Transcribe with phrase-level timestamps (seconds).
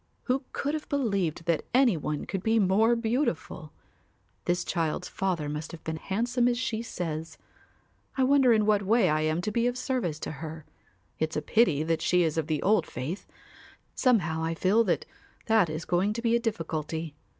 [0.23, 3.71] Who could have believed that any one could be more beautiful?
[4.45, 7.37] This child's father must have been handsome as she says.
[8.17, 10.65] I wonder in what way I am to be of service to her.
[11.19, 13.27] It's a pity that she is of the old faith.
[13.93, 15.05] Somehow I feel that
[15.45, 17.13] that is going to be a difficulty.